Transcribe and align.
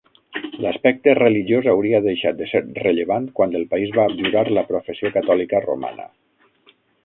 L'aspecte 0.61 1.13
religiós 1.17 1.67
hauria 1.73 1.99
deixat 2.07 2.39
de 2.41 2.47
ser 2.53 2.63
rellevant 2.85 3.29
quan 3.41 3.55
el 3.61 3.69
país 3.75 3.95
va 3.99 4.09
abjurar 4.13 4.45
la 4.59 4.67
professió 4.73 5.15
catòlica 5.19 5.65
romana. 5.71 6.13